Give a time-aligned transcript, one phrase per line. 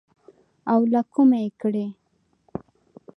[0.71, 1.85] او له کومه يې کړې.